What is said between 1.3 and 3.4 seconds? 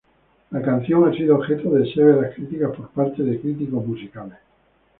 objeto de severas críticas por parte de